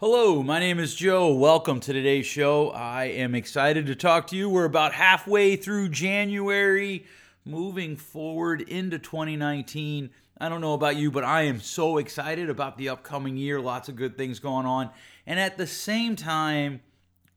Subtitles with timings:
[0.00, 1.30] Hello, my name is Joe.
[1.30, 2.70] Welcome to today's show.
[2.70, 4.48] I am excited to talk to you.
[4.48, 7.04] We're about halfway through January,
[7.44, 10.08] moving forward into 2019.
[10.40, 13.60] I don't know about you, but I am so excited about the upcoming year.
[13.60, 14.88] Lots of good things going on.
[15.26, 16.80] And at the same time,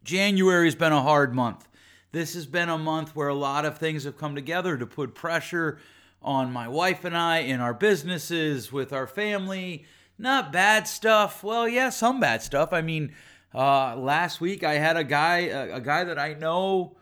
[0.05, 1.68] January has been a hard month.
[2.14, 5.14] This has been a month where a lot of things have come together to put
[5.14, 5.80] pressure
[6.21, 9.84] on my wife and I in our businesses, with our family
[10.18, 11.43] not bad stuff.
[11.43, 12.73] Well, yeah, some bad stuff.
[12.73, 13.13] I mean,
[13.54, 16.98] uh, last week I had a guy, a, a guy that I know,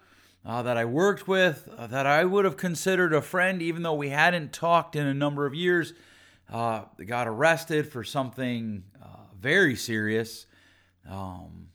[0.46, 3.94] uh, that I worked with, uh, that I would have considered a friend, even though
[3.94, 5.94] we hadn't talked in a number of years.
[6.52, 9.08] Uh, got arrested for something uh,
[9.40, 10.48] very serious.
[11.10, 11.68] Um,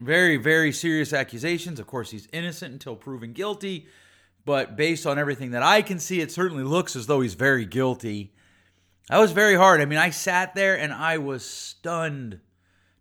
[0.00, 1.80] very, very serious accusations.
[1.80, 3.88] Of course, he's innocent until proven guilty.
[4.44, 7.66] But based on everything that I can see, it certainly looks as though he's very
[7.66, 8.32] guilty.
[9.08, 9.80] That was very hard.
[9.80, 12.40] I mean, I sat there and I was stunned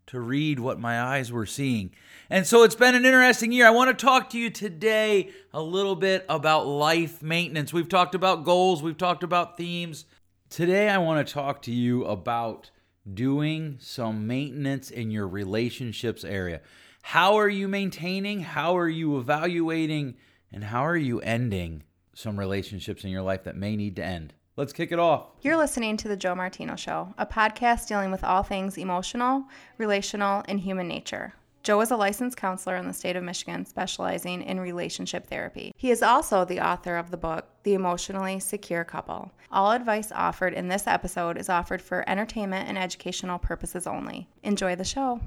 [0.08, 1.92] to read what my eyes were seeing.
[2.30, 3.68] And so it's been an interesting year.
[3.68, 7.74] I want to talk to you today a little bit about life maintenance.
[7.74, 10.06] We've talked about goals, we've talked about themes.
[10.50, 12.72] Today, I want to talk to you about
[13.14, 16.62] doing some maintenance in your relationships area.
[17.02, 18.42] How are you maintaining?
[18.42, 20.16] How are you evaluating?
[20.54, 24.34] And how are you ending some relationships in your life that may need to end?
[24.58, 25.28] Let's kick it off.
[25.42, 29.44] You're listening to The Joe Martino Show, a podcast dealing with all things emotional,
[29.78, 31.36] relational, and human nature.
[31.62, 35.74] Joe is a licensed counselor in the state of Michigan specializing in relationship therapy.
[35.78, 39.32] He is also the author of the book, The Emotionally Secure Couple.
[39.52, 44.28] All advice offered in this episode is offered for entertainment and educational purposes only.
[44.42, 45.22] Enjoy the show.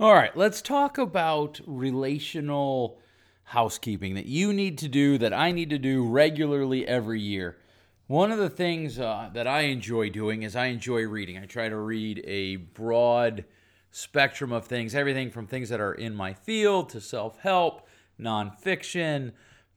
[0.00, 2.98] All right, let's talk about relational
[3.44, 7.58] housekeeping that you need to do, that I need to do regularly every year.
[8.08, 11.38] One of the things uh, that I enjoy doing is I enjoy reading.
[11.38, 13.44] I try to read a broad
[13.92, 17.86] spectrum of things, everything from things that are in my field to self help,
[18.20, 19.32] nonfiction,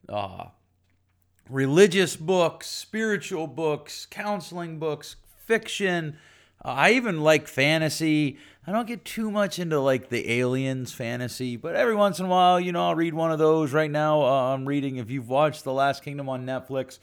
[0.08, 0.46] uh,
[1.48, 6.16] religious books, spiritual books, counseling books, fiction.
[6.64, 8.38] Uh, I even like fantasy.
[8.66, 12.28] I don't get too much into like the aliens fantasy, but every once in a
[12.28, 13.72] while, you know, I'll read one of those.
[13.72, 16.98] Right now, uh, I'm reading, if you've watched The Last Kingdom on Netflix,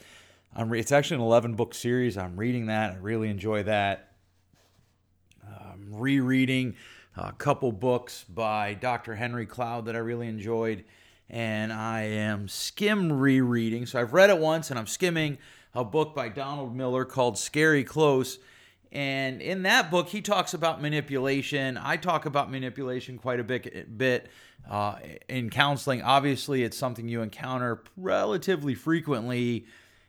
[0.62, 2.18] re- it's actually an 11 book series.
[2.18, 2.94] I'm reading that.
[2.94, 4.14] I really enjoy that.
[5.48, 6.76] I'm rereading
[7.16, 9.16] a couple books by Dr.
[9.16, 10.84] Henry Cloud that I really enjoyed.
[11.30, 13.86] And I am skim rereading.
[13.86, 15.38] So I've read it once and I'm skimming
[15.74, 18.40] a book by Donald Miller called Scary Close.
[18.92, 21.78] And in that book, he talks about manipulation.
[21.78, 24.30] I talk about manipulation quite a bit, bit
[24.70, 24.98] uh,
[25.28, 26.04] in counseling.
[26.04, 29.66] Obviously, it's something you encounter relatively frequently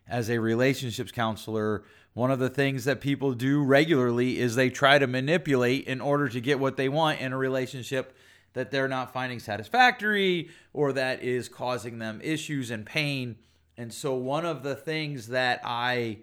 [0.09, 4.99] as a relationships counselor, one of the things that people do regularly is they try
[4.99, 8.15] to manipulate in order to get what they want in a relationship
[8.53, 13.37] that they're not finding satisfactory or that is causing them issues and pain.
[13.77, 16.19] And so, one of the things that I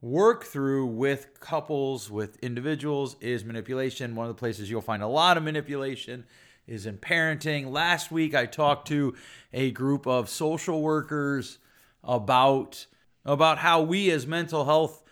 [0.00, 4.14] work through with couples, with individuals, is manipulation.
[4.14, 6.24] One of the places you'll find a lot of manipulation
[6.68, 7.72] is in parenting.
[7.72, 9.14] Last week, I talked to
[9.52, 11.58] a group of social workers
[12.04, 12.86] about
[13.24, 15.02] about how we as mental health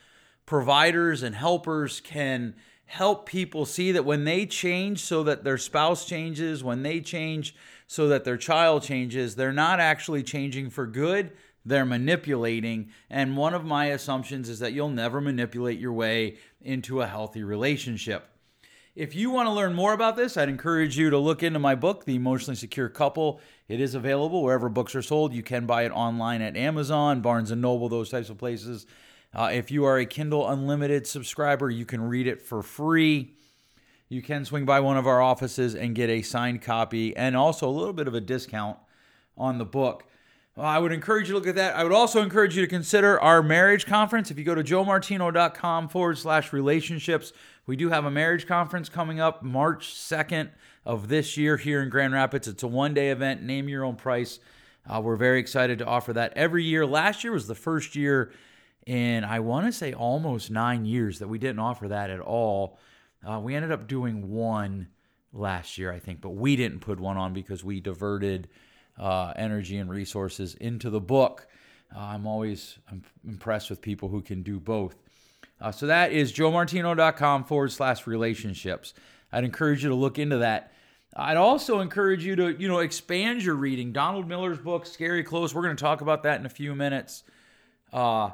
[0.46, 2.54] providers and helpers can
[2.86, 7.54] help people see that when they change so that their spouse changes, when they change
[7.86, 11.32] so that their child changes, they're not actually changing for good,
[11.64, 12.90] they're manipulating.
[13.08, 17.42] And one of my assumptions is that you'll never manipulate your way into a healthy
[17.42, 18.31] relationship.
[18.94, 21.74] If you want to learn more about this, I'd encourage you to look into my
[21.74, 23.40] book, The Emotionally Secure Couple.
[23.66, 25.32] It is available wherever books are sold.
[25.32, 28.84] You can buy it online at Amazon, Barnes and Noble, those types of places.
[29.32, 33.32] Uh, if you are a Kindle Unlimited subscriber, you can read it for free.
[34.10, 37.66] You can swing by one of our offices and get a signed copy and also
[37.66, 38.76] a little bit of a discount
[39.38, 40.04] on the book.
[40.54, 41.76] Well, I would encourage you to look at that.
[41.76, 44.30] I would also encourage you to consider our marriage conference.
[44.30, 47.32] If you go to joemartino.com forward slash relationships,
[47.64, 50.50] we do have a marriage conference coming up March 2nd
[50.84, 52.48] of this year here in Grand Rapids.
[52.48, 54.40] It's a one day event, name your own price.
[54.86, 56.84] Uh, we're very excited to offer that every year.
[56.84, 58.30] Last year was the first year
[58.84, 62.78] in, I want to say, almost nine years that we didn't offer that at all.
[63.26, 64.88] Uh, we ended up doing one
[65.32, 68.48] last year, I think, but we didn't put one on because we diverted
[69.02, 71.48] uh, energy and resources into the book.
[71.94, 74.94] Uh, I'm always I'm impressed with people who can do both.
[75.60, 78.94] Uh, so that is joemartino.com forward slash relationships.
[79.32, 80.72] I'd encourage you to look into that.
[81.16, 83.92] I'd also encourage you to, you know, expand your reading.
[83.92, 85.54] Donald Miller's book, Scary Close.
[85.54, 87.24] We're going to talk about that in a few minutes.
[87.92, 88.30] Uh,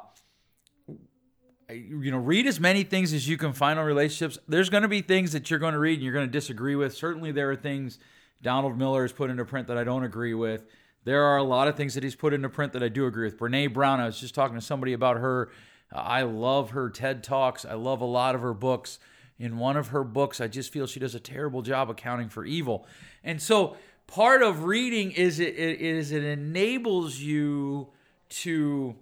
[1.69, 4.37] you know, read as many things as you can find on relationships.
[4.47, 6.75] There's going to be things that you're going to read and you're going to disagree
[6.75, 6.95] with.
[6.95, 7.99] Certainly, there are things
[8.41, 10.65] Donald Miller has put into print that I don't agree with.
[11.03, 13.25] There are a lot of things that he's put into print that I do agree
[13.25, 13.37] with.
[13.37, 15.49] Brene Brown, I was just talking to somebody about her.
[15.93, 17.65] Uh, I love her TED Talks.
[17.65, 18.99] I love a lot of her books.
[19.37, 22.43] In one of her books, I just feel she does a terrible job accounting for
[22.43, 22.85] evil.
[23.23, 27.87] And so, part of reading is it, it is it enables you
[28.29, 28.95] to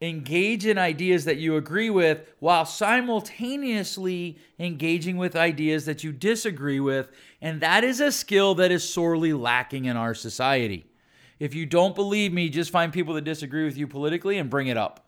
[0.00, 6.80] engage in ideas that you agree with while simultaneously engaging with ideas that you disagree
[6.80, 7.10] with.
[7.44, 10.86] And that is a skill that is sorely lacking in our society.
[11.38, 14.68] If you don't believe me, just find people that disagree with you politically and bring
[14.68, 15.06] it up.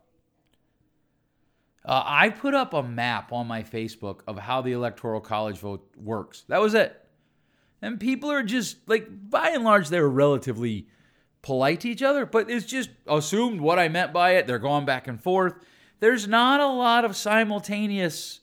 [1.83, 5.89] Uh, I put up a map on my Facebook of how the Electoral College vote
[5.97, 6.45] works.
[6.49, 7.03] That was it.
[7.81, 10.89] And people are just like, by and large, they're relatively
[11.41, 14.47] polite to each other, but it's just assumed what I meant by it.
[14.47, 15.55] They're going back and forth.
[16.01, 18.41] There's not a lot of simultaneous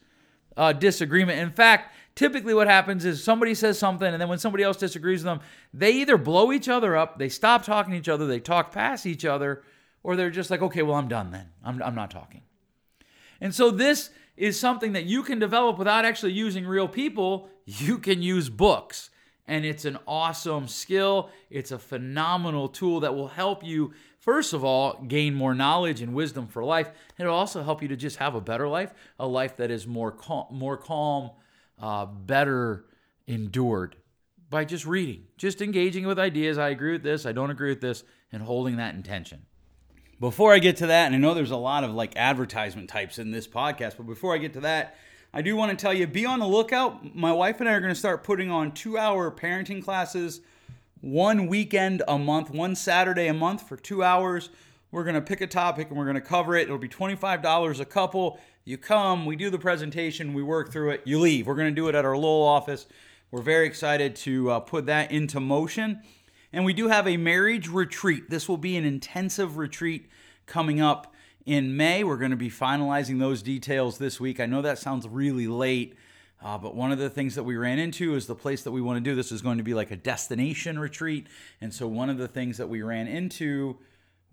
[0.57, 1.39] uh, disagreement.
[1.39, 5.19] In fact, typically what happens is somebody says something, and then when somebody else disagrees
[5.19, 5.41] with them,
[5.73, 9.05] they either blow each other up, they stop talking to each other, they talk past
[9.05, 9.63] each other,
[10.03, 11.49] or they're just like, okay, well, I'm done then.
[11.63, 12.41] I'm, I'm not talking.
[13.39, 17.49] And so this is something that you can develop without actually using real people.
[17.65, 19.09] You can use books
[19.47, 21.29] and it's an awesome skill.
[21.49, 26.13] It's a phenomenal tool that will help you, first of all, gain more knowledge and
[26.13, 26.91] wisdom for life.
[27.19, 30.11] It'll also help you to just have a better life, a life that is more
[30.11, 31.31] calm, more calm,
[31.83, 32.85] uh, better
[33.27, 33.97] endured
[34.49, 36.57] by just reading, just engaging with ideas.
[36.57, 39.45] I agree with this, I don't agree with this, and holding that intention.
[40.17, 43.19] Before I get to that, and I know there's a lot of like advertisement types
[43.19, 44.95] in this podcast, but before I get to that,
[45.33, 47.13] I do want to tell you be on the lookout.
[47.13, 50.39] My wife and I are going to start putting on two hour parenting classes
[51.01, 54.51] one weekend a month, one Saturday a month for two hours.
[54.91, 56.63] We're going to pick a topic and we're going to cover it.
[56.63, 58.39] It'll be $25 a couple.
[58.65, 61.47] You come, we do the presentation, we work through it, you leave.
[61.47, 62.85] We're going to do it at our Lowell office.
[63.29, 66.01] We're very excited to uh, put that into motion.
[66.53, 68.29] And we do have a marriage retreat.
[68.29, 70.07] This will be an intensive retreat
[70.45, 71.13] coming up
[71.45, 72.05] in May.
[72.05, 74.39] We're going to be finalizing those details this week.
[74.39, 75.97] I know that sounds really late,
[76.41, 78.81] uh, but one of the things that we ran into is the place that we
[78.81, 81.27] want to do this is going to be like a destination retreat.
[81.59, 83.77] And so one of the things that we ran into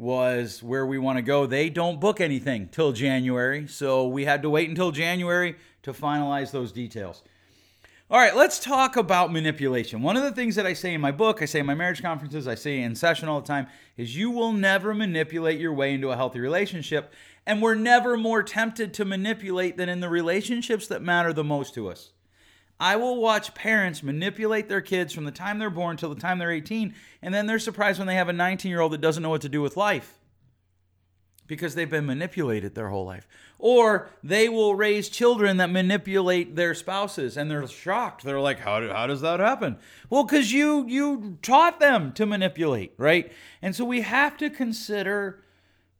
[0.00, 1.44] was where we want to go.
[1.44, 3.67] They don't book anything till January.
[3.69, 7.23] So we had to wait until January to finalize those details.
[8.11, 10.00] All right, let's talk about manipulation.
[10.00, 12.00] One of the things that I say in my book, I say in my marriage
[12.00, 13.67] conferences, I say in session all the time,
[13.99, 17.12] is you will never manipulate your way into a healthy relationship.
[17.46, 21.75] And we're never more tempted to manipulate than in the relationships that matter the most
[21.75, 22.11] to us.
[22.81, 26.38] I will watch parents manipulate their kids from the time they're born till the time
[26.38, 29.23] they're 18, and then they're surprised when they have a 19 year old that doesn't
[29.23, 30.19] know what to do with life
[31.50, 33.27] because they've been manipulated their whole life.
[33.59, 38.23] Or they will raise children that manipulate their spouses and they're shocked.
[38.23, 39.77] They're like, how, do, how does that happen?
[40.09, 43.32] Well, because you, you taught them to manipulate, right?
[43.61, 45.43] And so we have to consider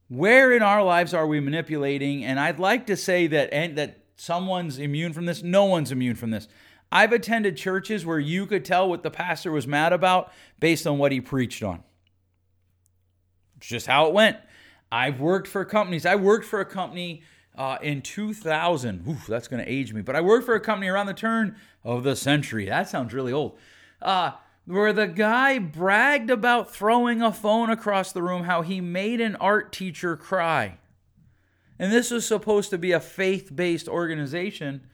[0.09, 2.25] where in our lives are we manipulating.
[2.25, 5.43] And I'd like to say that, and, that someone's immune from this.
[5.43, 6.47] No one's immune from this.
[6.93, 10.99] I've attended churches where you could tell what the pastor was mad about based on
[10.99, 11.83] what he preached on.
[13.59, 14.39] It's just how it went.
[14.91, 16.05] I've worked for companies.
[16.05, 17.23] I worked for a company
[17.57, 19.07] uh, in 2000.
[19.09, 20.03] Oof, that's going to age me.
[20.03, 22.67] But I worked for a company around the turn of the century.
[22.67, 23.59] That sounds really old.
[24.03, 24.33] Uh,
[24.65, 29.37] where the guy bragged about throwing a phone across the room, how he made an
[29.37, 30.79] art teacher cry.
[31.79, 34.87] And this was supposed to be a faith based organization.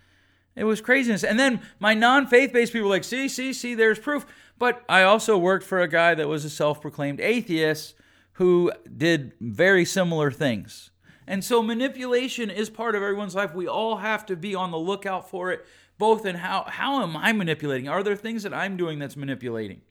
[0.56, 1.22] It was craziness.
[1.22, 4.26] And then my non faith based people like, see, see, see, there's proof.
[4.58, 7.94] But I also worked for a guy that was a self proclaimed atheist
[8.32, 10.90] who did very similar things.
[11.26, 13.54] And so manipulation is part of everyone's life.
[13.54, 15.66] We all have to be on the lookout for it,
[15.98, 17.88] both in how how am I manipulating?
[17.88, 19.82] Are there things that I'm doing that's manipulating?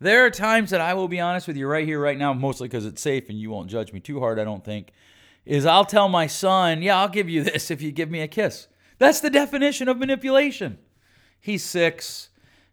[0.00, 2.68] There are times that I will be honest with you right here, right now, mostly
[2.68, 4.92] because it's safe and you won't judge me too hard, I don't think.
[5.44, 8.28] Is I'll tell my son, yeah, I'll give you this if you give me a
[8.28, 8.68] kiss.
[8.98, 10.78] That's the definition of manipulation.
[11.40, 12.30] He's six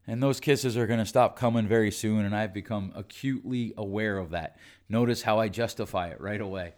[0.07, 4.17] and those kisses are going to stop coming very soon and i've become acutely aware
[4.17, 4.57] of that.
[4.89, 6.73] Notice how i justify it right away.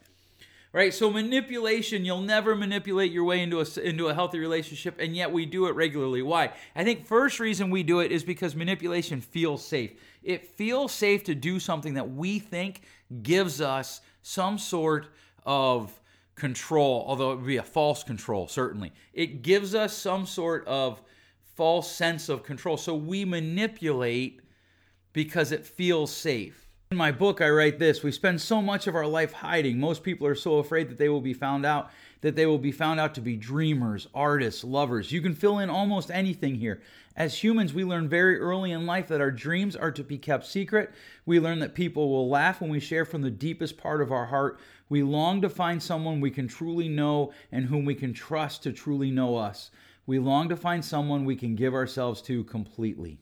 [0.72, 5.16] Right so manipulation you'll never manipulate your way into a into a healthy relationship and
[5.16, 6.22] yet we do it regularly.
[6.22, 6.52] Why?
[6.76, 9.92] I think first reason we do it is because manipulation feels safe.
[10.24, 12.82] It feels safe to do something that we think
[13.22, 15.08] gives us some sort
[15.46, 15.92] of
[16.36, 21.02] control although it would be a false control certainly it gives us some sort of
[21.56, 22.78] false sense of control.
[22.78, 24.42] So we manipulate
[25.14, 26.68] because it feels safe.
[26.92, 29.80] In my book, I write this We spend so much of our life hiding.
[29.80, 32.72] Most people are so afraid that they will be found out that they will be
[32.72, 35.12] found out to be dreamers, artists, lovers.
[35.12, 36.82] You can fill in almost anything here.
[37.16, 40.48] As humans, we learn very early in life that our dreams are to be kept
[40.48, 40.92] secret.
[41.26, 44.26] We learn that people will laugh when we share from the deepest part of our
[44.26, 44.60] heart.
[44.90, 48.72] We long to find someone we can truly know and whom we can trust to
[48.72, 49.70] truly know us.
[50.08, 53.20] We long to find someone we can give ourselves to completely.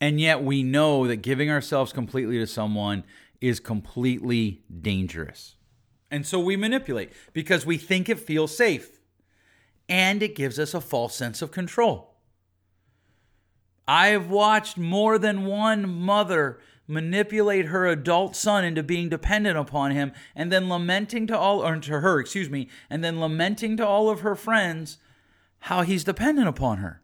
[0.00, 3.04] And yet we know that giving ourselves completely to someone
[3.40, 5.54] is completely dangerous.
[6.10, 9.00] And so we manipulate because we think it feels safe
[9.88, 12.09] and it gives us a false sense of control.
[13.90, 19.90] I have watched more than one mother manipulate her adult son into being dependent upon
[19.90, 23.84] him and then lamenting to all or to her, excuse me, and then lamenting to
[23.84, 24.98] all of her friends
[25.58, 27.02] how he's dependent upon her.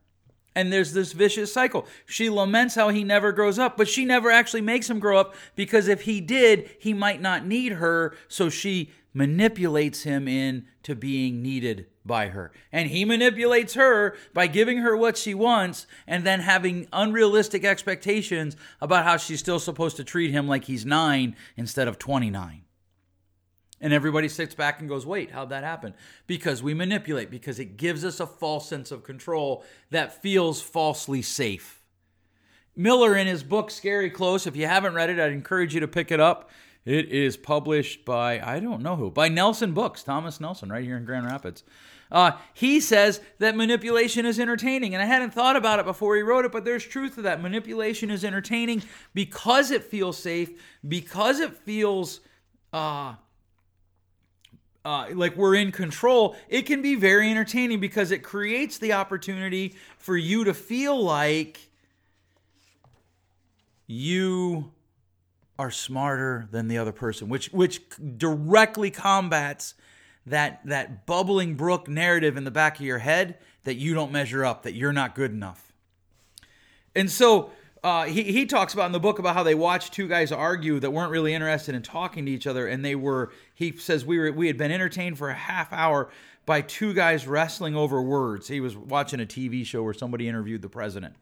[0.56, 1.86] And there's this vicious cycle.
[2.06, 5.34] She laments how he never grows up, but she never actually makes him grow up
[5.54, 8.16] because if he did, he might not need her.
[8.26, 12.52] So she manipulates him into being needed by her.
[12.72, 18.56] And he manipulates her by giving her what she wants and then having unrealistic expectations
[18.80, 22.62] about how she's still supposed to treat him like he's nine instead of 29.
[23.80, 25.92] And everybody sits back and goes, wait, how'd that happen?
[26.26, 31.20] Because we manipulate, because it gives us a false sense of control that feels falsely
[31.20, 31.82] safe.
[32.74, 35.88] Miller, in his book Scary Close, if you haven't read it, I'd encourage you to
[35.88, 36.50] pick it up.
[36.86, 40.96] It is published by, I don't know who, by Nelson Books, Thomas Nelson, right here
[40.96, 41.62] in Grand Rapids.
[42.10, 44.94] Uh, he says that manipulation is entertaining.
[44.94, 47.42] And I hadn't thought about it before he wrote it, but there's truth to that.
[47.42, 52.20] Manipulation is entertaining because it feels safe, because it feels.
[52.72, 53.16] Uh,
[54.86, 59.74] uh, like we're in control, it can be very entertaining because it creates the opportunity
[59.98, 61.58] for you to feel like
[63.88, 64.70] you
[65.58, 67.82] are smarter than the other person, which which
[68.16, 69.74] directly combats
[70.24, 74.44] that that bubbling brook narrative in the back of your head that you don't measure
[74.44, 75.72] up, that you're not good enough.
[76.94, 77.50] And so
[77.86, 80.80] uh, he, he talks about in the book about how they watched two guys argue
[80.80, 84.18] that weren't really interested in talking to each other and they were he says we
[84.18, 86.10] were we had been entertained for a half hour
[86.46, 88.48] by two guys wrestling over words.
[88.48, 91.14] He was watching a tv show where somebody interviewed the president.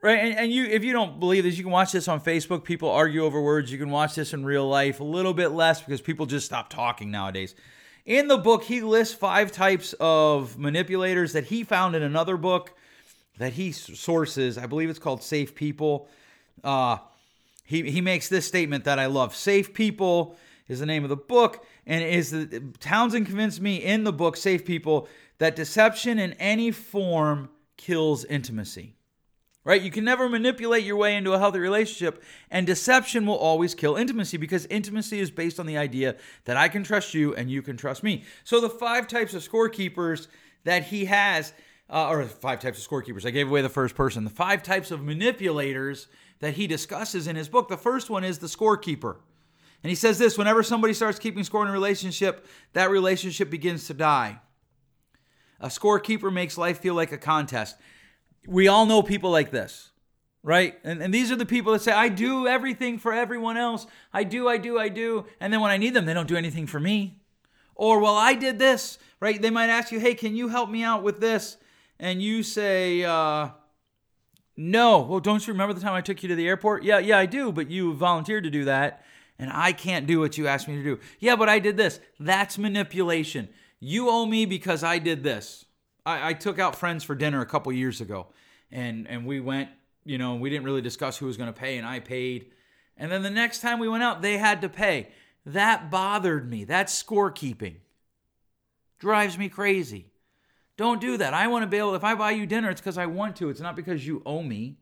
[0.00, 2.64] Right and, and you if you don't believe this you can watch this on facebook.
[2.64, 3.70] People argue over words.
[3.70, 6.70] You can watch this in real life a little bit less because people just stop
[6.70, 7.54] talking nowadays.
[8.06, 12.72] In the book he lists five types of manipulators that he found in another book
[13.38, 14.58] that he sources.
[14.58, 16.08] I believe it's called Safe People.
[16.62, 16.98] Uh,
[17.64, 19.34] he, he makes this statement that I love.
[19.34, 20.36] Safe People
[20.68, 24.36] is the name of the book, and is the Townsend convinced me in the book
[24.36, 28.94] Safe People that deception in any form kills intimacy.
[29.64, 29.82] Right?
[29.82, 33.96] You can never manipulate your way into a healthy relationship, and deception will always kill
[33.96, 36.16] intimacy because intimacy is based on the idea
[36.46, 38.24] that I can trust you and you can trust me.
[38.44, 40.28] So, the five types of scorekeepers
[40.64, 41.52] that he has
[41.90, 43.24] uh, or five types of scorekeepers.
[43.24, 44.24] I gave away the first person.
[44.24, 46.08] The five types of manipulators
[46.40, 47.68] that he discusses in his book.
[47.68, 49.16] The first one is the scorekeeper.
[49.82, 53.86] And he says this whenever somebody starts keeping score in a relationship, that relationship begins
[53.86, 54.40] to die.
[55.60, 57.76] A scorekeeper makes life feel like a contest.
[58.46, 59.90] We all know people like this,
[60.42, 60.78] right?
[60.84, 63.86] And, and these are the people that say, I do everything for everyone else.
[64.12, 65.26] I do, I do, I do.
[65.40, 67.20] And then when I need them, they don't do anything for me.
[67.74, 69.40] Or, well, I did this, right?
[69.40, 71.56] They might ask you, hey, can you help me out with this?
[72.00, 73.50] And you say, uh,
[74.56, 76.82] no, well, don't you remember the time I took you to the airport?
[76.82, 79.04] Yeah, yeah, I do, but you volunteered to do that,
[79.38, 80.98] and I can't do what you asked me to do.
[81.20, 82.00] Yeah, but I did this.
[82.18, 83.48] That's manipulation.
[83.80, 85.64] You owe me because I did this.
[86.04, 88.28] I, I took out friends for dinner a couple years ago,
[88.72, 89.70] and and we went.
[90.04, 92.52] You know, we didn't really discuss who was going to pay, and I paid.
[92.96, 95.08] And then the next time we went out, they had to pay.
[95.44, 96.64] That bothered me.
[96.64, 97.76] That's scorekeeping.
[98.98, 100.06] Drives me crazy.
[100.78, 101.34] Don't do that.
[101.34, 103.50] I want to be able, if I buy you dinner, it's because I want to.
[103.50, 104.76] It's not because you owe me.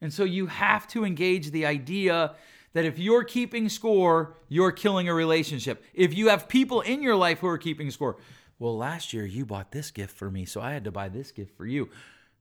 [0.00, 2.34] And so you have to engage the idea
[2.72, 5.84] that if you're keeping score, you're killing a relationship.
[5.94, 8.16] If you have people in your life who are keeping score,
[8.58, 11.30] well, last year you bought this gift for me, so I had to buy this
[11.30, 11.88] gift for you.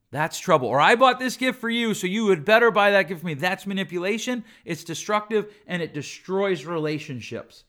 [0.09, 0.67] That's trouble.
[0.67, 3.27] Or I bought this gift for you, so you would better buy that gift for
[3.27, 3.35] me.
[3.35, 4.43] That's manipulation.
[4.65, 7.63] It's destructive and it destroys relationships.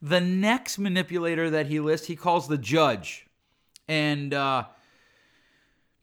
[0.00, 3.26] The next manipulator that he lists, he calls the judge
[3.90, 4.66] and uh,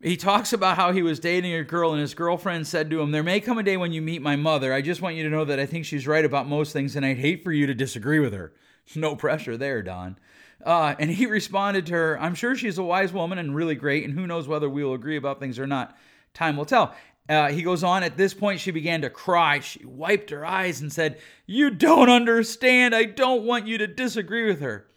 [0.01, 3.11] he talks about how he was dating a girl, and his girlfriend said to him,
[3.11, 4.73] There may come a day when you meet my mother.
[4.73, 7.05] I just want you to know that I think she's right about most things, and
[7.05, 8.53] I'd hate for you to disagree with her.
[8.95, 10.17] No pressure there, Don.
[10.65, 14.05] Uh, and he responded to her, I'm sure she's a wise woman and really great,
[14.05, 15.97] and who knows whether we will agree about things or not.
[16.33, 16.93] Time will tell.
[17.27, 19.59] Uh, he goes on, at this point, she began to cry.
[19.59, 22.95] She wiped her eyes and said, You don't understand.
[22.95, 24.87] I don't want you to disagree with her.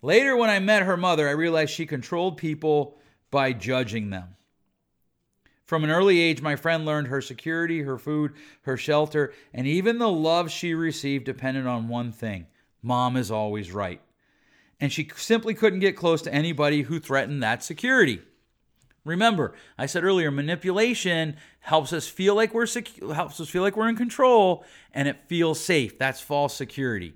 [0.00, 2.98] Later, when I met her mother, I realized she controlled people
[3.30, 4.36] by judging them.
[5.64, 9.98] From an early age, my friend learned her security, her food, her shelter, and even
[9.98, 12.46] the love she received depended on one thing
[12.82, 14.00] mom is always right.
[14.80, 18.22] And she simply couldn't get close to anybody who threatened that security.
[19.04, 23.76] Remember, I said earlier, manipulation helps us feel like we're sec- helps us feel like
[23.76, 24.64] we're in control,
[24.94, 25.98] and it feels safe.
[25.98, 27.14] That's false security.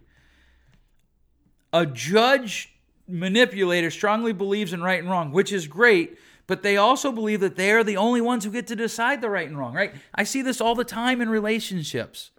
[1.73, 2.72] A judge
[3.13, 7.57] manipulator strongly believes in right and wrong, which is great, but they also believe that
[7.57, 9.95] they are the only ones who get to decide the right and wrong, right?
[10.15, 12.31] I see this all the time in relationships.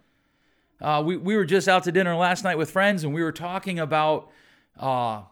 [0.80, 3.32] Uh, we, we were just out to dinner last night with friends and we were
[3.32, 4.30] talking about
[4.78, 5.22] uh,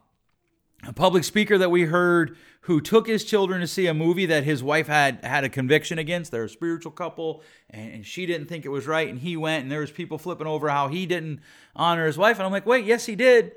[0.86, 4.44] a public speaker that we heard who took his children to see a movie that
[4.44, 6.30] his wife had had a conviction against.
[6.30, 9.64] They're a spiritual couple, and, and she didn't think it was right, and he went,
[9.64, 11.40] and there was people flipping over how he didn't
[11.74, 13.52] honor his wife, and I'm like, wait, yes, he did.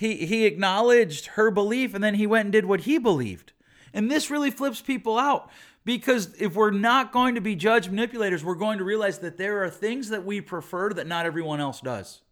[0.00, 3.52] He he acknowledged her belief, and then he went and did what he believed,
[3.92, 5.50] and this really flips people out
[5.84, 9.62] because if we're not going to be judge manipulators, we're going to realize that there
[9.62, 12.22] are things that we prefer that not everyone else does.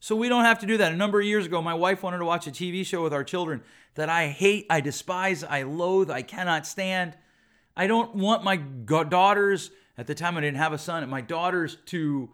[0.00, 0.92] So we don't have to do that.
[0.92, 3.24] A number of years ago, my wife wanted to watch a TV show with our
[3.24, 3.62] children
[3.94, 7.16] that I hate, I despise, I loathe, I cannot stand.
[7.74, 11.78] I don't want my daughters, at the time I didn't have a son, my daughters
[11.86, 12.28] to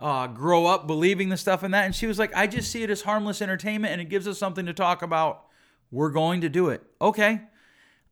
[0.00, 1.84] uh, grow up believing the stuff in that.
[1.84, 4.38] And she was like, I just see it as harmless entertainment and it gives us
[4.38, 5.44] something to talk about.
[5.90, 6.82] We're going to do it.
[7.00, 7.42] Okay.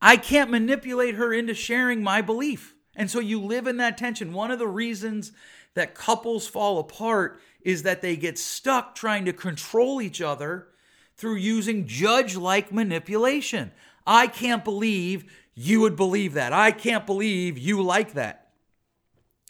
[0.00, 2.74] I can't manipulate her into sharing my belief.
[2.94, 4.32] And so you live in that tension.
[4.32, 5.32] One of the reasons
[5.74, 10.68] that couples fall apart is that they get stuck trying to control each other
[11.16, 13.72] through using judge like manipulation.
[14.06, 16.52] I can't believe you would believe that.
[16.52, 18.50] I can't believe you like that.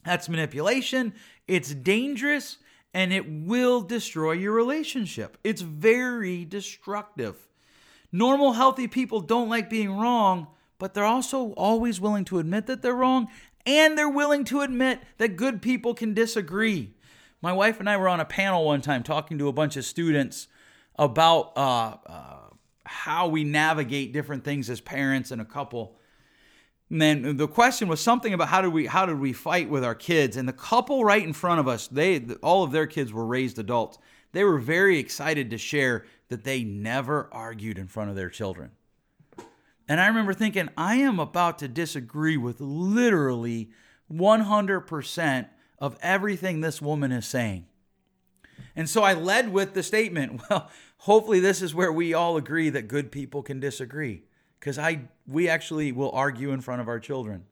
[0.05, 1.14] That's manipulation.
[1.46, 2.58] It's dangerous
[2.92, 5.36] and it will destroy your relationship.
[5.44, 7.36] It's very destructive.
[8.10, 10.46] Normal, healthy people don't like being wrong,
[10.78, 13.28] but they're also always willing to admit that they're wrong
[13.66, 16.94] and they're willing to admit that good people can disagree.
[17.42, 19.85] My wife and I were on a panel one time talking to a bunch of
[19.85, 20.48] students
[20.98, 22.37] about uh, uh,
[22.85, 25.95] how we navigate different things as parents and a couple.
[26.90, 29.85] And then the question was something about how did we how did we fight with
[29.85, 30.37] our kids?
[30.37, 33.59] And the couple right in front of us, they all of their kids were raised
[33.59, 33.99] adults.
[34.33, 38.70] They were very excited to share that they never argued in front of their children.
[39.88, 43.70] And I remember thinking, I am about to disagree with literally
[44.12, 47.66] 100% of everything this woman is saying.
[48.75, 52.68] And so I led with the statement, well, hopefully this is where we all agree
[52.70, 54.22] that good people can disagree
[54.66, 57.44] because I we actually will argue in front of our children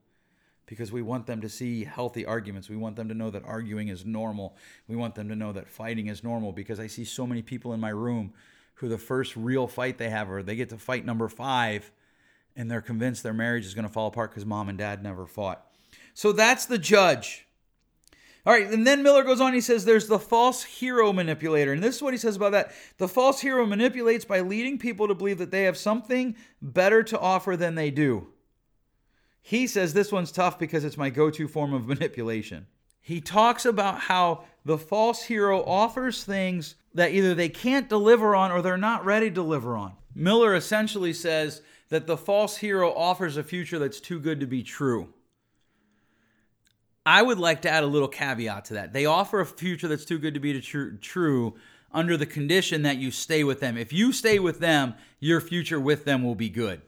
[0.66, 2.68] because we want them to see healthy arguments.
[2.68, 4.56] We want them to know that arguing is normal.
[4.88, 7.72] We want them to know that fighting is normal because I see so many people
[7.72, 8.32] in my room
[8.74, 11.92] who the first real fight they have or they get to fight number 5
[12.56, 15.24] and they're convinced their marriage is going to fall apart cuz mom and dad never
[15.24, 15.70] fought.
[16.14, 17.46] So that's the judge.
[18.46, 21.72] All right, and then Miller goes on, he says there's the false hero manipulator.
[21.72, 22.72] And this is what he says about that.
[22.98, 27.18] The false hero manipulates by leading people to believe that they have something better to
[27.18, 28.28] offer than they do.
[29.40, 32.66] He says this one's tough because it's my go to form of manipulation.
[33.00, 38.50] He talks about how the false hero offers things that either they can't deliver on
[38.50, 39.92] or they're not ready to deliver on.
[40.14, 44.62] Miller essentially says that the false hero offers a future that's too good to be
[44.62, 45.13] true.
[47.06, 48.92] I would like to add a little caveat to that.
[48.92, 51.54] They offer a future that's too good to be true, true
[51.92, 53.76] under the condition that you stay with them.
[53.76, 56.82] If you stay with them, your future with them will be good.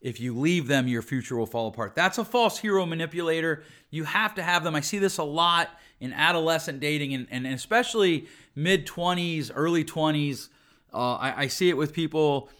[0.00, 1.94] If you leave them, your future will fall apart.
[1.94, 3.64] That's a false hero manipulator.
[3.90, 4.74] You have to have them.
[4.74, 10.48] I see this a lot in adolescent dating and, and especially mid 20s, early 20s.
[10.92, 12.50] Uh, I, I see it with people.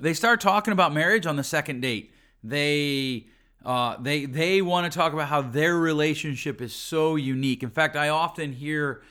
[0.00, 2.12] They start talking about marriage on the second date.
[2.42, 3.26] They
[3.66, 7.64] uh, they they want to talk about how their relationship is so unique.
[7.64, 9.02] In fact, I often hear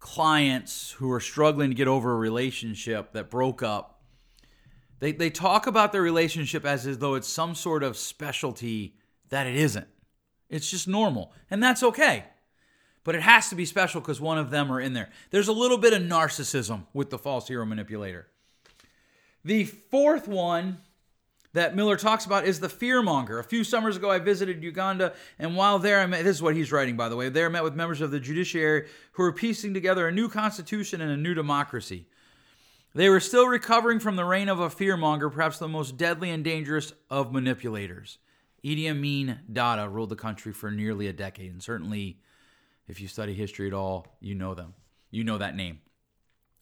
[0.00, 4.02] clients who are struggling to get over a relationship that broke up.
[5.00, 8.98] They they talk about their relationship as, as though it's some sort of specialty
[9.30, 9.88] that it isn't.
[10.50, 12.24] It's just normal, and that's okay.
[13.04, 15.08] But it has to be special because one of them are in there.
[15.30, 18.28] There's a little bit of narcissism with the false hero manipulator.
[19.42, 20.82] The fourth one
[21.54, 23.38] that Miller talks about is the fearmonger.
[23.38, 26.56] A few summers ago, I visited Uganda, and while there, I met, this is what
[26.56, 27.28] he's writing, by the way.
[27.28, 31.00] There, I met with members of the judiciary who were piecing together a new constitution
[31.00, 32.06] and a new democracy.
[32.94, 36.42] They were still recovering from the reign of a fearmonger, perhaps the most deadly and
[36.44, 38.18] dangerous of manipulators.
[38.64, 42.18] Idi Amin Dada ruled the country for nearly a decade, and certainly,
[42.86, 44.74] if you study history at all, you know them.
[45.10, 45.80] You know that name.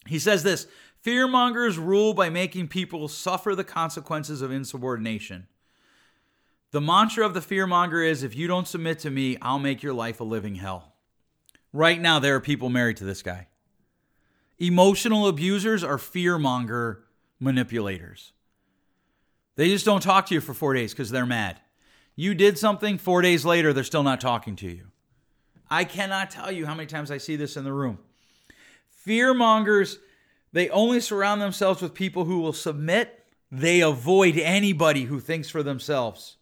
[0.07, 0.67] He says this
[1.05, 5.47] Fearmongers rule by making people suffer the consequences of insubordination.
[6.71, 9.93] The mantra of the fearmonger is if you don't submit to me, I'll make your
[9.93, 10.93] life a living hell.
[11.73, 13.47] Right now, there are people married to this guy.
[14.59, 16.99] Emotional abusers are fearmonger
[17.39, 18.33] manipulators.
[19.55, 21.59] They just don't talk to you for four days because they're mad.
[22.15, 24.87] You did something, four days later, they're still not talking to you.
[25.69, 27.97] I cannot tell you how many times I see this in the room.
[29.05, 29.97] Fearmongers,
[30.53, 33.25] they only surround themselves with people who will submit.
[33.51, 36.37] They avoid anybody who thinks for themselves.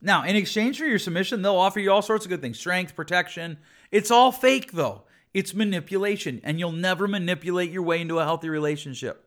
[0.00, 2.94] Now, in exchange for your submission, they'll offer you all sorts of good things strength,
[2.94, 3.58] protection.
[3.90, 5.02] It's all fake, though.
[5.34, 9.24] It's manipulation, and you'll never manipulate your way into a healthy relationship.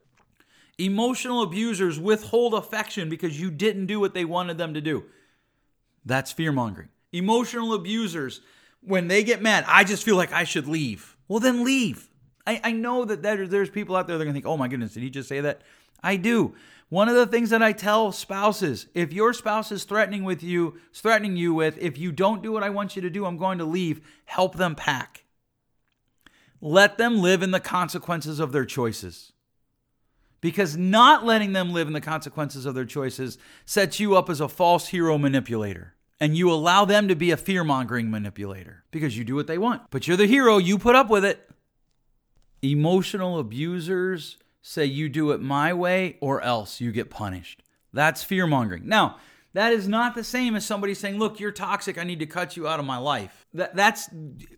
[0.77, 5.03] Emotional abusers withhold affection because you didn't do what they wanted them to do.
[6.05, 6.89] That's fear mongering.
[7.11, 8.41] Emotional abusers,
[8.81, 11.15] when they get mad, I just feel like I should leave.
[11.27, 12.09] Well, then leave.
[12.45, 14.67] I, I know that there's people out there that are going to think, oh my
[14.67, 15.61] goodness, did he just say that?
[16.03, 16.55] I do.
[16.89, 20.77] One of the things that I tell spouses, if your spouse is threatening with you,
[20.93, 23.59] threatening you with, if you don't do what I want you to do, I'm going
[23.59, 25.23] to leave, help them pack.
[26.59, 29.31] Let them live in the consequences of their choices.
[30.41, 34.41] Because not letting them live in the consequences of their choices sets you up as
[34.41, 35.93] a false hero manipulator.
[36.19, 39.57] And you allow them to be a fear mongering manipulator because you do what they
[39.57, 39.83] want.
[39.91, 41.50] But you're the hero, you put up with it.
[42.61, 47.63] Emotional abusers say you do it my way or else you get punished.
[47.93, 48.87] That's fear mongering.
[48.87, 49.17] Now,
[49.53, 51.97] that is not the same as somebody saying, "Look, you're toxic.
[51.97, 54.09] I need to cut you out of my life." That, that's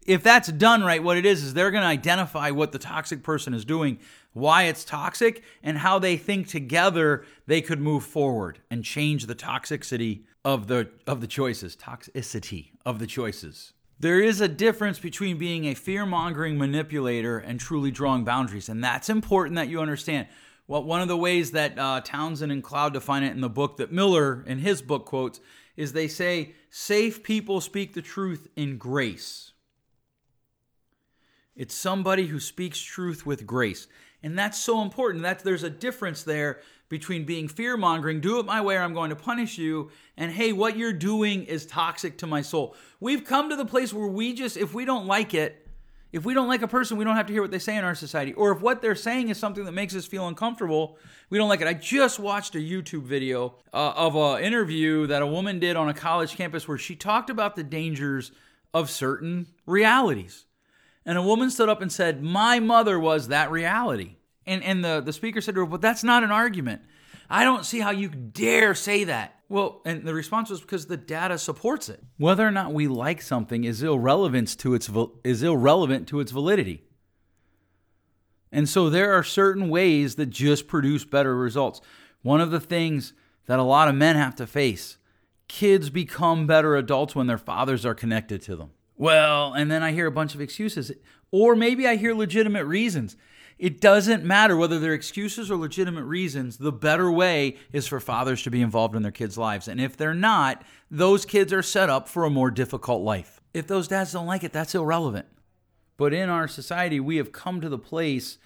[0.05, 1.01] if that's done right.
[1.01, 3.97] What it is is they're going to identify what the toxic person is doing,
[4.33, 9.35] why it's toxic, and how they think together they could move forward and change the
[9.35, 13.73] toxicity of the of the choices, toxicity of the choices.
[14.03, 18.83] There is a difference between being a fear mongering manipulator and truly drawing boundaries, and
[18.83, 20.27] that's important that you understand.
[20.67, 23.77] Well, one of the ways that uh, Townsend and Cloud define it in the book
[23.77, 25.39] that Miller in his book quotes
[25.77, 29.53] is they say, safe people speak the truth in grace.
[31.55, 33.87] It's somebody who speaks truth with grace.
[34.21, 35.23] And that's so important.
[35.23, 36.59] That there's a difference there
[36.93, 40.31] between being fear mongering, do it my way or I'm going to punish you, and
[40.31, 42.75] hey, what you're doing is toxic to my soul.
[42.99, 45.67] We've come to the place where we just, if we don't like it,
[46.11, 47.83] if we don't like a person, we don't have to hear what they say in
[47.83, 48.31] our society.
[48.33, 50.99] Or if what they're saying is something that makes us feel uncomfortable,
[51.31, 51.67] we don't like it.
[51.67, 55.89] I just watched a YouTube video uh, of an interview that a woman did on
[55.89, 58.31] a college campus where she talked about the dangers
[58.71, 60.45] of certain realities.
[61.07, 64.17] And a woman stood up and said, My mother was that reality.
[64.45, 66.81] And and the, the speaker said to her, But that's not an argument.
[67.29, 69.39] I don't see how you dare say that.
[69.49, 72.03] Well, and the response was because the data supports it.
[72.17, 74.89] Whether or not we like something is irrelevant to its
[75.23, 76.83] is irrelevant to its validity.
[78.51, 81.81] And so there are certain ways that just produce better results.
[82.21, 83.13] One of the things
[83.47, 84.97] that a lot of men have to face,
[85.47, 88.71] kids become better adults when their fathers are connected to them.
[88.95, 90.91] Well, and then I hear a bunch of excuses
[91.31, 93.17] or maybe I hear legitimate reasons.
[93.57, 96.57] It doesn't matter whether they're excuses or legitimate reasons.
[96.57, 99.67] The better way is for fathers to be involved in their kids' lives.
[99.67, 103.41] And if they're not, those kids are set up for a more difficult life.
[103.53, 105.27] If those dads don't like it, that's irrelevant.
[105.97, 108.37] But in our society, we have come to the place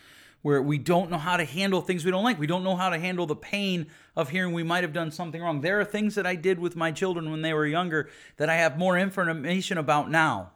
[0.41, 2.39] where we don't know how to handle things we don't like.
[2.39, 5.41] We don't know how to handle the pain of hearing we might have done something
[5.41, 5.61] wrong.
[5.61, 8.55] There are things that I did with my children when they were younger that I
[8.55, 10.51] have more information about now.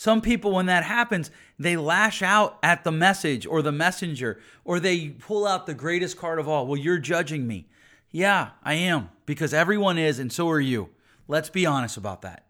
[0.00, 4.78] Some people, when that happens, they lash out at the message or the messenger, or
[4.78, 6.68] they pull out the greatest card of all.
[6.68, 7.66] Well, you're judging me.
[8.12, 10.90] Yeah, I am, because everyone is, and so are you.
[11.26, 12.46] Let's be honest about that.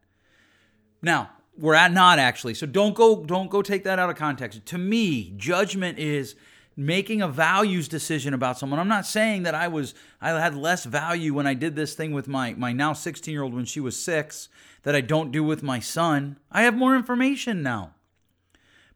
[1.01, 4.67] Now, we're at not actually, so don't go don't go take that out of context.
[4.67, 6.37] To me, judgment is
[6.79, 8.79] making a values decision about someone.
[8.79, 12.13] I'm not saying that I was I had less value when I did this thing
[12.13, 14.49] with my my now 16 year old when she was six
[14.85, 16.39] that I don't do with my son.
[16.53, 17.95] I have more information now.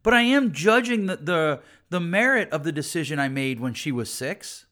[0.04, 3.90] But I am judging the the, the merit of the decision I made when she
[3.90, 4.66] was six.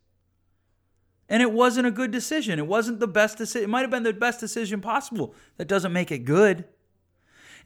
[1.28, 2.60] And it wasn't a good decision.
[2.60, 3.68] It wasn't the best decision.
[3.68, 5.34] It might have been the best decision possible.
[5.56, 6.64] That doesn't make it good.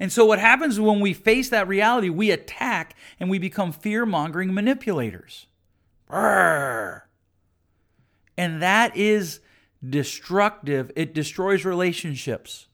[0.01, 4.05] And so, what happens when we face that reality, we attack and we become fear
[4.05, 5.47] mongering manipulators.
[8.37, 9.41] And that is
[9.89, 10.91] destructive.
[10.97, 12.67] It destroys relationships.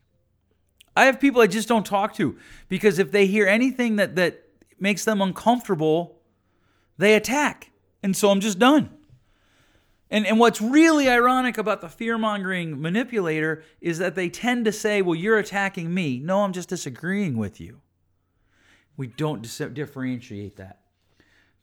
[0.96, 2.36] I have people I just don't talk to
[2.68, 4.42] because if they hear anything that, that
[4.78, 6.20] makes them uncomfortable,
[6.98, 7.70] they attack.
[8.02, 8.90] And so I'm just done.
[10.10, 14.72] And, and what's really ironic about the fear mongering manipulator is that they tend to
[14.72, 16.18] say, Well, you're attacking me.
[16.18, 17.80] No, I'm just disagreeing with you.
[18.96, 20.80] We don't dis- differentiate that.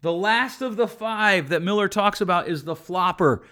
[0.01, 3.43] The last of the five that Miller talks about is the flopper.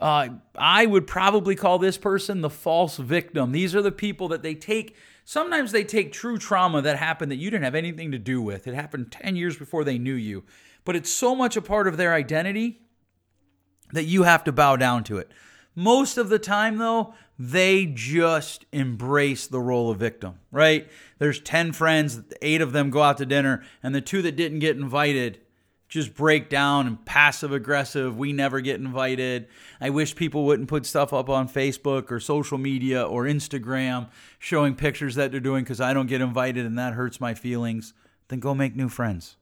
[0.00, 3.52] Uh, I would probably call this person the false victim.
[3.52, 4.96] These are the people that they take.
[5.24, 8.66] Sometimes they take true trauma that happened that you didn't have anything to do with.
[8.66, 10.44] It happened 10 years before they knew you.
[10.84, 12.80] But it's so much a part of their identity
[13.92, 15.30] that you have to bow down to it.
[15.74, 20.90] Most of the time, though, they just embrace the role of victim, right?
[21.18, 24.58] There's 10 friends, eight of them go out to dinner, and the two that didn't
[24.58, 25.38] get invited
[25.88, 28.16] just break down and passive aggressive.
[28.16, 29.48] We never get invited.
[29.80, 34.74] I wish people wouldn't put stuff up on Facebook or social media or Instagram showing
[34.74, 37.94] pictures that they're doing because I don't get invited and that hurts my feelings.
[38.28, 39.36] Then go make new friends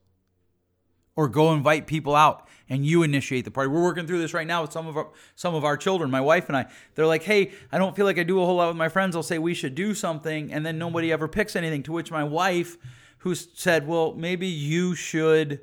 [1.17, 3.69] or go invite people out and you initiate the party.
[3.69, 6.21] We're working through this right now with some of our some of our children, my
[6.21, 6.67] wife and I.
[6.95, 9.17] They're like, "Hey, I don't feel like I do a whole lot with my friends.
[9.17, 12.25] I'll say we should do something and then nobody ever picks anything." To which my
[12.25, 12.77] wife
[13.19, 15.61] who said, "Well, maybe you should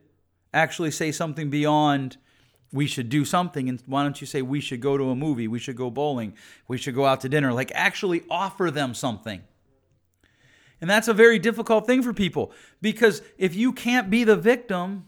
[0.54, 2.18] actually say something beyond
[2.72, 5.48] we should do something and why don't you say we should go to a movie,
[5.48, 6.34] we should go bowling,
[6.68, 9.42] we should go out to dinner, like actually offer them something."
[10.82, 15.06] And that's a very difficult thing for people because if you can't be the victim,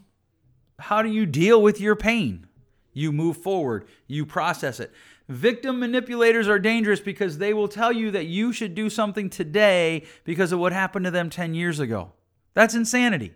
[0.78, 2.46] how do you deal with your pain?
[2.92, 4.92] You move forward, you process it.
[5.28, 10.04] Victim manipulators are dangerous because they will tell you that you should do something today
[10.24, 12.12] because of what happened to them 10 years ago.
[12.54, 13.34] That's insanity.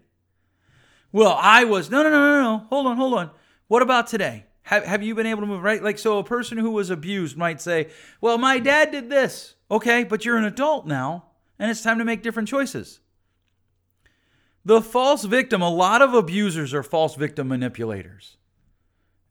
[1.12, 2.58] Well, I was, no, no, no, no, no.
[2.68, 3.30] Hold on, hold on.
[3.66, 4.46] What about today?
[4.62, 5.82] Have, have you been able to move, right?
[5.82, 7.88] Like, so a person who was abused might say,
[8.20, 9.56] well, my dad did this.
[9.68, 11.26] Okay, but you're an adult now,
[11.58, 13.00] and it's time to make different choices.
[14.64, 18.36] The false victim, a lot of abusers are false victim manipulators.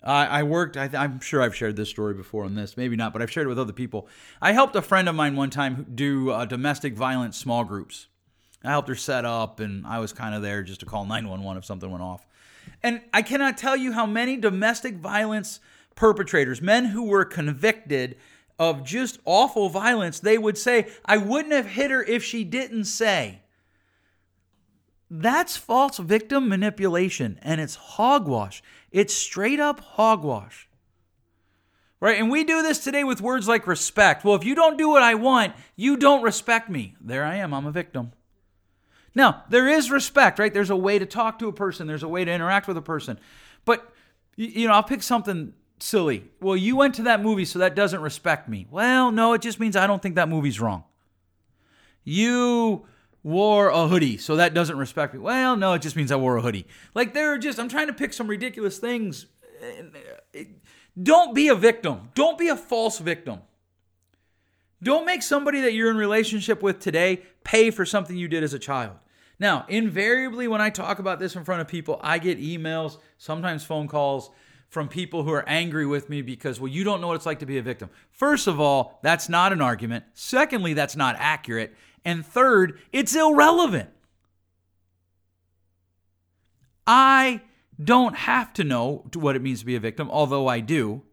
[0.02, 3.14] I, I worked, I, am sure I've shared this story before on this, maybe not,
[3.14, 4.08] but I've shared it with other people.
[4.42, 8.08] I helped a friend of mine one time do uh, domestic violence small groups.
[8.64, 11.58] I helped her set up, and I was kind of there just to call 911
[11.58, 12.26] if something went off.
[12.82, 15.60] And I cannot tell you how many domestic violence
[15.96, 18.18] perpetrators, men who were convicted
[18.58, 22.86] of just awful violence, they would say, I wouldn't have hit her if she didn't
[22.86, 23.42] say.
[25.10, 28.62] That's false victim manipulation and it's hogwash.
[28.92, 30.68] It's straight up hogwash.
[32.00, 32.20] Right?
[32.20, 34.24] And we do this today with words like respect.
[34.24, 36.96] Well, if you don't do what I want, you don't respect me.
[37.02, 37.54] There I am.
[37.54, 38.14] I'm a victim.
[39.16, 40.54] Now, there is respect, right?
[40.54, 42.82] There's a way to talk to a person, there's a way to interact with a
[42.82, 43.20] person.
[43.66, 43.92] But,
[44.36, 46.30] you know, I'll pick something silly.
[46.40, 48.68] Well, you went to that movie, so that doesn't respect me.
[48.70, 50.84] Well, no, it just means I don't think that movie's wrong.
[52.04, 52.86] You
[53.24, 55.20] wore a hoodie, so that doesn't respect me.
[55.20, 56.66] Well, no, it just means I wore a hoodie.
[56.94, 59.26] Like there are just I'm trying to pick some ridiculous things.
[61.02, 62.10] Don't be a victim.
[62.16, 63.40] Don't be a false victim.
[64.82, 68.54] Don't make somebody that you're in relationship with today pay for something you did as
[68.54, 68.96] a child.
[69.38, 73.64] Now, invariably when I talk about this in front of people, I get emails, sometimes
[73.64, 74.30] phone calls
[74.70, 77.40] from people who are angry with me because, well, you don't know what it's like
[77.40, 77.90] to be a victim.
[78.12, 80.06] First of all, that's not an argument.
[80.14, 81.74] Secondly, that's not accurate.
[82.06, 83.90] And third, it's irrelevant.
[86.88, 87.42] I
[87.82, 91.04] don't have to know what it means to be a victim, although I do,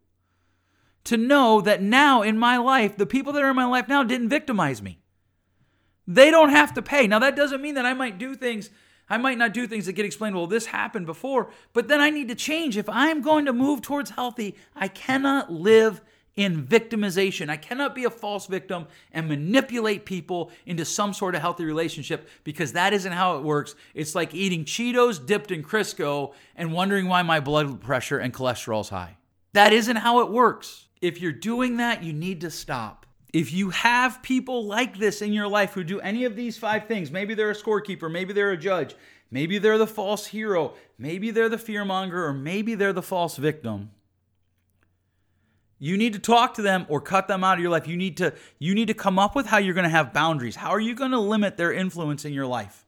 [1.04, 4.02] to know that now in my life, the people that are in my life now
[4.02, 4.98] didn't victimize me.
[6.06, 7.06] They don't have to pay.
[7.06, 8.70] Now, that doesn't mean that I might do things,
[9.08, 12.10] I might not do things that get explained, well, this happened before, but then I
[12.10, 12.76] need to change.
[12.76, 16.00] If I'm going to move towards healthy, I cannot live
[16.36, 17.48] in victimization.
[17.48, 22.28] I cannot be a false victim and manipulate people into some sort of healthy relationship
[22.44, 23.74] because that isn't how it works.
[23.94, 28.82] It's like eating Cheetos dipped in Crisco and wondering why my blood pressure and cholesterol
[28.82, 29.16] is high.
[29.54, 30.86] That isn't how it works.
[31.00, 33.06] If you're doing that, you need to stop.
[33.32, 36.86] If you have people like this in your life who do any of these five
[36.86, 38.94] things, maybe they're a scorekeeper, maybe they're a judge,
[39.30, 43.90] maybe they're the false hero, maybe they're the fearmonger, or maybe they're the false victim
[45.78, 47.86] you need to talk to them or cut them out of your life.
[47.86, 50.56] You need to you need to come up with how you're going to have boundaries.
[50.56, 52.86] How are you going to limit their influence in your life?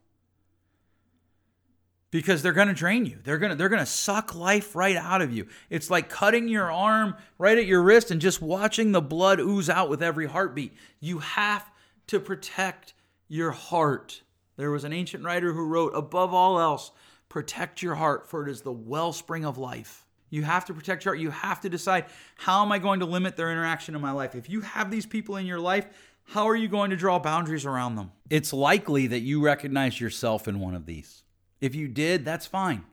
[2.11, 3.18] Because they're going to drain you.
[3.22, 5.46] They're going to they're going to suck life right out of you.
[5.68, 9.68] It's like cutting your arm right at your wrist and just watching the blood ooze
[9.68, 10.72] out with every heartbeat.
[11.01, 11.70] You have
[12.07, 12.94] to protect
[13.29, 14.22] your heart.
[14.57, 16.90] There was an ancient writer who wrote, above all else,
[17.29, 20.07] protect your heart, for it is the wellspring of life.
[20.31, 21.23] You have to protect your heart.
[21.23, 24.35] You have to decide how am I going to limit their interaction in my life?
[24.35, 25.87] If you have these people in your life,
[26.25, 28.12] how are you going to draw boundaries around them?
[28.29, 31.23] It's likely that you recognize yourself in one of these.
[31.61, 32.85] If you did, that's fine.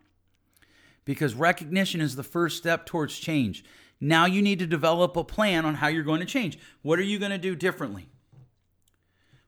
[1.03, 3.63] Because recognition is the first step towards change.
[3.99, 6.57] Now you need to develop a plan on how you're going to change.
[6.81, 8.07] What are you going to do differently?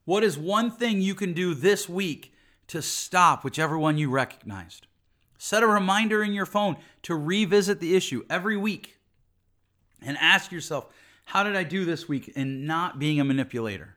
[0.05, 2.33] What is one thing you can do this week
[2.67, 4.87] to stop whichever one you recognized?
[5.37, 8.97] Set a reminder in your phone to revisit the issue every week
[10.01, 10.87] and ask yourself,
[11.25, 13.95] how did I do this week in not being a manipulator?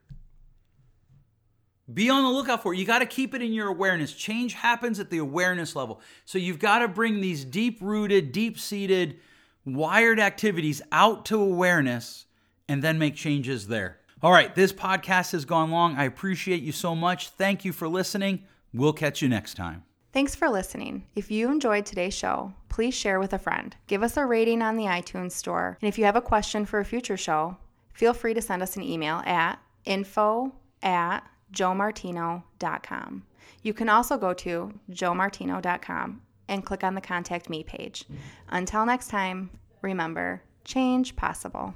[1.93, 2.79] Be on the lookout for it.
[2.79, 4.13] You got to keep it in your awareness.
[4.13, 6.01] Change happens at the awareness level.
[6.25, 9.19] So you've got to bring these deep rooted, deep seated,
[9.65, 12.27] wired activities out to awareness
[12.69, 13.99] and then make changes there.
[14.23, 15.97] All right, this podcast has gone long.
[15.97, 17.31] I appreciate you so much.
[17.31, 18.45] Thank you for listening.
[18.73, 19.90] We'll catch you next time.
[20.13, 21.07] Thanks for listening.
[21.15, 23.77] If you enjoyed today's show, please share with a friend.
[23.87, 25.79] Give us a rating on the iTunes store.
[25.81, 27.57] And if you have a question for a future show,
[27.93, 31.21] feel free to send us an email at info at
[31.53, 33.25] joemartino.com.
[33.63, 38.05] You can also go to joemartino.com and click on the Contact Me page.
[38.49, 39.51] Until next time,
[39.83, 41.75] remember change possible.